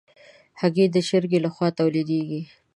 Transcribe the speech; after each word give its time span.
هګۍ 0.59 0.87
د 0.91 0.97
چرګ 1.07 1.31
له 1.43 1.49
خوا 1.55 1.67
تولیدېږي. 1.79 2.41